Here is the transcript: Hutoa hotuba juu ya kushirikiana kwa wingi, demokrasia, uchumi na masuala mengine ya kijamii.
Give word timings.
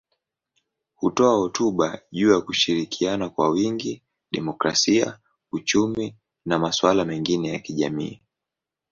Hutoa 0.95 1.35
hotuba 1.35 1.99
juu 2.11 2.31
ya 2.33 2.41
kushirikiana 2.41 3.29
kwa 3.29 3.49
wingi, 3.49 4.03
demokrasia, 4.31 5.19
uchumi 5.51 6.15
na 6.45 6.59
masuala 6.59 7.05
mengine 7.05 7.49
ya 7.53 7.59
kijamii. 7.59 8.21